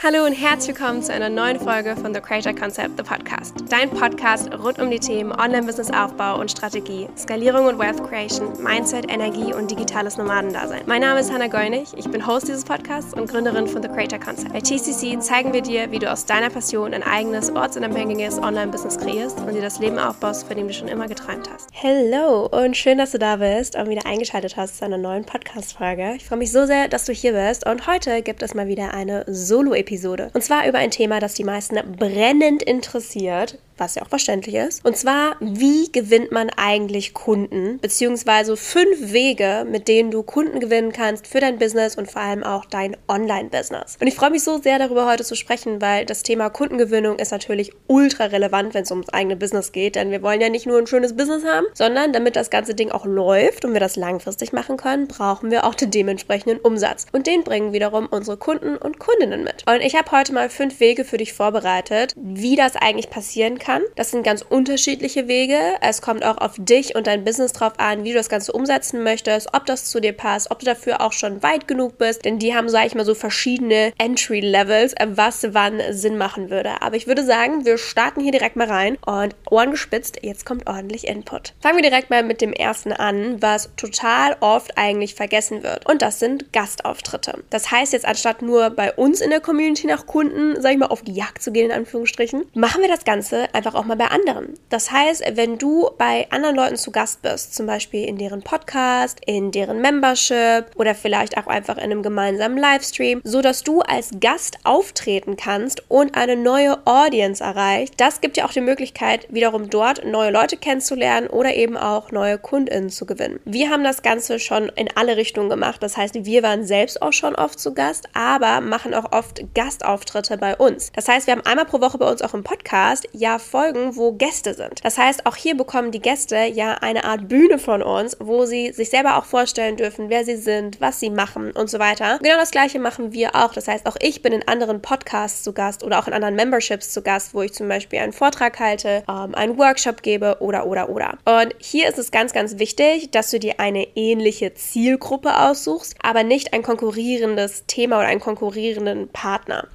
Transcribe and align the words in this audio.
Hallo 0.00 0.24
und 0.24 0.32
herzlich 0.32 0.78
willkommen 0.78 1.02
zu 1.02 1.12
einer 1.12 1.28
neuen 1.28 1.58
Folge 1.58 1.96
von 1.96 2.14
The 2.14 2.20
Creator 2.20 2.54
Concept, 2.54 2.96
The 2.96 3.02
Podcast. 3.02 3.64
Dein 3.68 3.90
Podcast 3.90 4.48
rund 4.52 4.78
um 4.78 4.92
die 4.92 5.00
Themen 5.00 5.32
Online-Business-Aufbau 5.32 6.38
und 6.38 6.52
Strategie, 6.52 7.08
Skalierung 7.18 7.66
und 7.66 7.80
Wealth 7.80 8.08
Creation, 8.08 8.62
Mindset, 8.62 9.10
Energie 9.10 9.52
und 9.52 9.72
digitales 9.72 10.16
Nomadendasein. 10.16 10.82
Mein 10.86 11.00
Name 11.00 11.18
ist 11.18 11.32
Hannah 11.32 11.48
Geunig, 11.48 11.88
ich 11.96 12.08
bin 12.08 12.24
Host 12.24 12.46
dieses 12.46 12.64
Podcasts 12.64 13.12
und 13.12 13.28
Gründerin 13.28 13.66
von 13.66 13.82
The 13.82 13.88
Creator 13.88 14.20
Concept. 14.20 14.52
Bei 14.52 14.60
TCC 14.60 15.18
zeigen 15.18 15.52
wir 15.52 15.62
dir, 15.62 15.90
wie 15.90 15.98
du 15.98 16.08
aus 16.08 16.26
deiner 16.26 16.48
Passion 16.48 16.94
ein 16.94 17.02
eigenes, 17.02 17.50
ortsunabhängiges 17.50 18.38
Online-Business 18.38 18.98
kreierst 18.98 19.40
und 19.40 19.52
dir 19.52 19.62
das 19.62 19.80
Leben 19.80 19.98
aufbaust, 19.98 20.46
von 20.46 20.56
dem 20.56 20.68
du 20.68 20.74
schon 20.74 20.86
immer 20.86 21.08
geträumt 21.08 21.50
hast. 21.52 21.70
Hello 21.72 22.46
und 22.46 22.76
schön, 22.76 22.98
dass 22.98 23.10
du 23.10 23.18
da 23.18 23.34
bist 23.34 23.74
und 23.74 23.88
wieder 23.88 24.06
eingeschaltet 24.06 24.56
hast 24.56 24.78
zu 24.78 24.84
einer 24.84 24.96
neuen 24.96 25.24
Podcast-Folge. 25.24 26.14
Ich 26.14 26.24
freue 26.24 26.38
mich 26.38 26.52
so 26.52 26.66
sehr, 26.66 26.86
dass 26.86 27.04
du 27.04 27.12
hier 27.12 27.32
bist 27.32 27.66
und 27.66 27.88
heute 27.88 28.22
gibt 28.22 28.44
es 28.44 28.54
mal 28.54 28.68
wieder 28.68 28.94
eine 28.94 29.24
Solo-Episode 29.26 29.87
Episode. 29.88 30.30
Und 30.34 30.42
zwar 30.42 30.68
über 30.68 30.78
ein 30.78 30.90
Thema, 30.90 31.18
das 31.18 31.34
die 31.34 31.44
meisten 31.44 31.76
brennend 31.96 32.62
interessiert, 32.62 33.58
was 33.78 33.94
ja 33.94 34.02
auch 34.02 34.08
verständlich 34.08 34.54
ist. 34.54 34.84
Und 34.84 34.96
zwar, 34.96 35.36
wie 35.40 35.90
gewinnt 35.92 36.32
man 36.32 36.50
eigentlich 36.56 37.14
Kunden, 37.14 37.78
beziehungsweise 37.80 38.56
fünf 38.56 39.12
Wege, 39.12 39.66
mit 39.70 39.88
denen 39.88 40.10
du 40.10 40.22
Kunden 40.22 40.60
gewinnen 40.60 40.92
kannst 40.92 41.26
für 41.26 41.40
dein 41.40 41.58
Business 41.58 41.96
und 41.96 42.10
vor 42.10 42.22
allem 42.22 42.42
auch 42.42 42.64
dein 42.64 42.96
Online-Business. 43.08 43.98
Und 44.00 44.06
ich 44.06 44.14
freue 44.14 44.30
mich 44.30 44.42
so 44.42 44.58
sehr 44.58 44.78
darüber 44.78 45.06
heute 45.06 45.24
zu 45.24 45.36
sprechen, 45.36 45.80
weil 45.80 46.04
das 46.04 46.22
Thema 46.22 46.50
Kundengewinnung 46.50 47.18
ist 47.18 47.32
natürlich 47.32 47.72
ultra 47.86 48.24
relevant, 48.24 48.74
wenn 48.74 48.82
es 48.82 48.90
ums 48.90 49.08
eigene 49.10 49.36
Business 49.36 49.72
geht, 49.72 49.96
denn 49.96 50.10
wir 50.10 50.22
wollen 50.22 50.40
ja 50.40 50.48
nicht 50.48 50.66
nur 50.66 50.78
ein 50.78 50.86
schönes 50.86 51.16
Business 51.16 51.44
haben, 51.44 51.66
sondern 51.74 52.12
damit 52.12 52.36
das 52.36 52.50
ganze 52.50 52.74
Ding 52.74 52.90
auch 52.90 53.06
läuft 53.06 53.64
und 53.64 53.72
wir 53.72 53.80
das 53.80 53.96
langfristig 53.96 54.52
machen 54.52 54.76
können, 54.76 55.08
brauchen 55.08 55.50
wir 55.50 55.64
auch 55.64 55.74
den 55.74 55.90
dementsprechenden 55.90 56.58
Umsatz. 56.58 57.06
Und 57.12 57.26
den 57.26 57.44
bringen 57.44 57.72
wiederum 57.72 58.06
unsere 58.10 58.36
Kunden 58.36 58.76
und 58.76 58.98
Kundinnen 58.98 59.44
mit. 59.44 59.64
Und 59.66 59.80
ich 59.80 59.94
habe 59.94 60.10
heute 60.10 60.32
mal 60.32 60.50
fünf 60.50 60.80
Wege 60.80 61.04
für 61.04 61.16
dich 61.16 61.32
vorbereitet, 61.32 62.12
wie 62.16 62.56
das 62.56 62.76
eigentlich 62.76 63.10
passieren 63.10 63.58
kann 63.58 63.67
kann. 63.68 63.82
Das 63.96 64.10
sind 64.10 64.22
ganz 64.22 64.42
unterschiedliche 64.48 65.28
Wege. 65.28 65.58
Es 65.82 66.00
kommt 66.00 66.24
auch 66.24 66.38
auf 66.38 66.54
dich 66.56 66.96
und 66.96 67.06
dein 67.06 67.22
Business 67.22 67.52
drauf 67.52 67.74
an, 67.76 68.02
wie 68.02 68.12
du 68.12 68.14
das 68.14 68.30
Ganze 68.30 68.52
umsetzen 68.52 69.02
möchtest, 69.02 69.52
ob 69.52 69.66
das 69.66 69.84
zu 69.84 70.00
dir 70.00 70.14
passt, 70.14 70.50
ob 70.50 70.60
du 70.60 70.64
dafür 70.64 71.02
auch 71.02 71.12
schon 71.12 71.42
weit 71.42 71.68
genug 71.68 71.98
bist. 71.98 72.24
Denn 72.24 72.38
die 72.38 72.54
haben, 72.54 72.70
sage 72.70 72.86
ich 72.86 72.94
mal, 72.94 73.04
so 73.04 73.14
verschiedene 73.14 73.92
Entry-Levels, 73.98 74.94
was 75.08 75.48
wann 75.52 75.82
Sinn 75.90 76.16
machen 76.16 76.48
würde. 76.48 76.80
Aber 76.80 76.96
ich 76.96 77.06
würde 77.06 77.22
sagen, 77.26 77.66
wir 77.66 77.76
starten 77.76 78.22
hier 78.22 78.32
direkt 78.32 78.56
mal 78.56 78.68
rein 78.68 78.96
und 79.04 79.36
Ohren 79.50 79.72
gespitzt, 79.72 80.20
jetzt 80.22 80.46
kommt 80.46 80.66
ordentlich 80.66 81.06
Input. 81.06 81.52
Fangen 81.60 81.76
wir 81.76 81.82
direkt 81.82 82.08
mal 82.08 82.22
mit 82.22 82.40
dem 82.40 82.54
ersten 82.54 82.92
an, 82.92 83.42
was 83.42 83.68
total 83.76 84.36
oft 84.40 84.78
eigentlich 84.78 85.14
vergessen 85.14 85.62
wird. 85.62 85.86
Und 85.86 86.00
das 86.00 86.20
sind 86.20 86.54
Gastauftritte. 86.54 87.44
Das 87.50 87.70
heißt 87.70 87.92
jetzt, 87.92 88.06
anstatt 88.06 88.40
nur 88.40 88.70
bei 88.70 88.94
uns 88.94 89.20
in 89.20 89.28
der 89.28 89.40
Community 89.40 89.86
nach 89.86 90.06
Kunden, 90.06 90.58
sag 90.58 90.72
ich 90.72 90.78
mal, 90.78 90.86
auf 90.86 91.02
die 91.02 91.12
Jagd 91.12 91.42
zu 91.42 91.52
gehen, 91.52 91.66
in 91.66 91.76
Anführungsstrichen, 91.76 92.46
machen 92.54 92.80
wir 92.80 92.88
das 92.88 93.04
Ganze 93.04 93.52
einfach 93.58 93.74
auch 93.74 93.84
mal 93.84 93.96
bei 93.96 94.06
anderen. 94.06 94.54
Das 94.68 94.92
heißt, 94.92 95.24
wenn 95.34 95.58
du 95.58 95.90
bei 95.98 96.28
anderen 96.30 96.54
Leuten 96.54 96.76
zu 96.76 96.92
Gast 96.92 97.22
bist, 97.22 97.56
zum 97.56 97.66
Beispiel 97.66 98.04
in 98.04 98.16
deren 98.16 98.42
Podcast, 98.42 99.18
in 99.26 99.50
deren 99.50 99.80
Membership 99.80 100.66
oder 100.76 100.94
vielleicht 100.94 101.36
auch 101.36 101.48
einfach 101.48 101.76
in 101.76 101.84
einem 101.84 102.02
gemeinsamen 102.04 102.56
Livestream, 102.56 103.20
so 103.24 103.42
dass 103.42 103.64
du 103.64 103.80
als 103.80 104.10
Gast 104.20 104.58
auftreten 104.62 105.36
kannst 105.36 105.82
und 105.90 106.14
eine 106.14 106.36
neue 106.36 106.78
Audience 106.86 107.42
erreicht, 107.42 107.94
das 107.96 108.20
gibt 108.20 108.36
dir 108.36 108.44
auch 108.44 108.52
die 108.52 108.60
Möglichkeit, 108.60 109.26
wiederum 109.28 109.70
dort 109.70 110.04
neue 110.04 110.30
Leute 110.30 110.56
kennenzulernen 110.56 111.26
oder 111.26 111.54
eben 111.54 111.76
auch 111.76 112.12
neue 112.12 112.38
KundInnen 112.38 112.90
zu 112.90 113.06
gewinnen. 113.06 113.40
Wir 113.44 113.70
haben 113.70 113.82
das 113.82 114.02
Ganze 114.02 114.38
schon 114.38 114.68
in 114.76 114.88
alle 114.94 115.16
Richtungen 115.16 115.48
gemacht. 115.48 115.82
Das 115.82 115.96
heißt, 115.96 116.14
wir 116.24 116.42
waren 116.44 116.64
selbst 116.64 117.02
auch 117.02 117.12
schon 117.12 117.34
oft 117.34 117.58
zu 117.58 117.74
Gast, 117.74 118.08
aber 118.14 118.60
machen 118.60 118.94
auch 118.94 119.10
oft 119.10 119.42
Gastauftritte 119.54 120.38
bei 120.38 120.56
uns. 120.56 120.92
Das 120.92 121.08
heißt, 121.08 121.26
wir 121.26 121.32
haben 121.32 121.44
einmal 121.44 121.66
pro 121.66 121.80
Woche 121.80 121.98
bei 121.98 122.08
uns 122.08 122.22
auch 122.22 122.34
im 122.34 122.44
Podcast 122.44 123.08
ja 123.12 123.40
Folgen, 123.48 123.96
wo 123.96 124.12
Gäste 124.12 124.54
sind. 124.54 124.84
Das 124.84 124.98
heißt, 124.98 125.26
auch 125.26 125.36
hier 125.36 125.56
bekommen 125.56 125.90
die 125.90 126.00
Gäste 126.00 126.36
ja 126.44 126.74
eine 126.74 127.04
Art 127.04 127.28
Bühne 127.28 127.58
von 127.58 127.82
uns, 127.82 128.16
wo 128.20 128.44
sie 128.44 128.72
sich 128.72 128.90
selber 128.90 129.16
auch 129.16 129.24
vorstellen 129.24 129.76
dürfen, 129.76 130.10
wer 130.10 130.24
sie 130.24 130.36
sind, 130.36 130.80
was 130.80 131.00
sie 131.00 131.10
machen 131.10 131.52
und 131.52 131.70
so 131.70 131.78
weiter. 131.78 132.18
Genau 132.22 132.36
das 132.36 132.50
gleiche 132.50 132.78
machen 132.78 133.12
wir 133.12 133.34
auch. 133.34 133.52
Das 133.52 133.68
heißt, 133.68 133.86
auch 133.86 133.96
ich 134.00 134.22
bin 134.22 134.32
in 134.32 134.46
anderen 134.46 134.82
Podcasts 134.82 135.42
zu 135.42 135.52
Gast 135.52 135.82
oder 135.82 135.98
auch 135.98 136.06
in 136.06 136.12
anderen 136.12 136.34
Memberships 136.34 136.92
zu 136.92 137.02
Gast, 137.02 137.34
wo 137.34 137.42
ich 137.42 137.52
zum 137.52 137.68
Beispiel 137.68 137.98
einen 138.00 138.12
Vortrag 138.12 138.58
halte, 138.60 139.02
ähm, 139.08 139.34
einen 139.34 139.58
Workshop 139.58 140.02
gebe 140.02 140.36
oder 140.40 140.66
oder 140.66 140.88
oder. 140.88 141.18
Und 141.24 141.54
hier 141.58 141.88
ist 141.88 141.98
es 141.98 142.10
ganz, 142.10 142.32
ganz 142.32 142.58
wichtig, 142.58 143.10
dass 143.10 143.30
du 143.30 143.38
dir 143.38 143.58
eine 143.58 143.86
ähnliche 143.96 144.54
Zielgruppe 144.54 145.38
aussuchst, 145.38 145.96
aber 146.02 146.22
nicht 146.22 146.52
ein 146.52 146.62
konkurrierendes 146.62 147.64
Thema 147.66 147.98
oder 147.98 148.08
einen 148.08 148.20
konkurrierenden 148.20 149.08
Partner. 149.08 149.68